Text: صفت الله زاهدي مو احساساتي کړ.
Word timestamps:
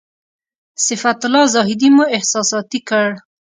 صفت 0.85 1.19
الله 1.27 1.43
زاهدي 1.55 1.87
مو 1.95 2.03
احساساتي 2.17 2.79
کړ. 2.89 3.07